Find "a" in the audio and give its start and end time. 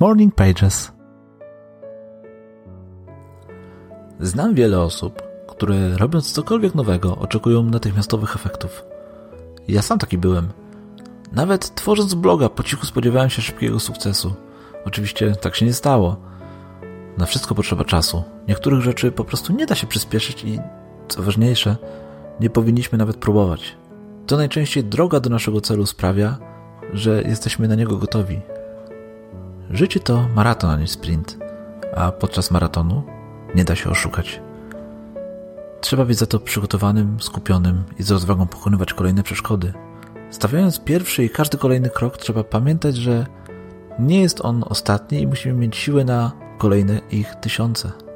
30.70-30.76, 31.96-32.12